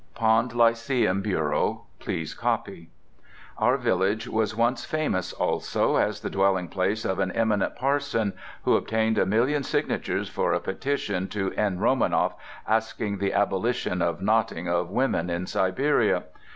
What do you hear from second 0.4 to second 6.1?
Lyceum Bureau please copy. Our village was once famous also